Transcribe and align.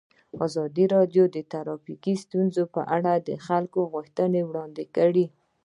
ازادي 0.45 0.85
راډیو 0.95 1.23
د 1.35 1.37
ټرافیکي 1.51 2.13
ستونزې 2.23 2.59
لپاره 2.65 3.11
د 3.27 3.29
خلکو 3.45 3.79
غوښتنې 3.93 4.41
وړاندې 4.45 4.83
کړي. 4.95 5.25